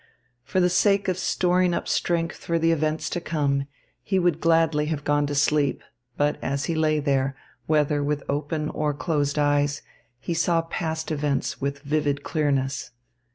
For 0.43 0.59
the 0.59 0.67
sake 0.71 1.07
of 1.07 1.15
storing 1.19 1.75
up 1.75 1.87
strength 1.87 2.35
for 2.37 2.57
the 2.57 2.71
events 2.71 3.07
to 3.11 3.21
come, 3.21 3.65
he 4.01 4.17
would 4.17 4.41
gladly 4.41 4.87
have 4.87 5.03
gone 5.03 5.27
to 5.27 5.35
sleep, 5.35 5.83
but 6.17 6.39
as 6.43 6.65
he 6.65 6.73
lay 6.73 6.99
there, 6.99 7.35
whether 7.67 8.03
with 8.03 8.23
open 8.27 8.69
or 8.69 8.95
closed 8.95 9.37
eyes, 9.37 9.83
he 10.19 10.33
saw 10.33 10.63
past 10.63 11.11
events 11.11 11.61
with 11.61 11.83
vivid 11.83 12.23
clearness. 12.23 12.89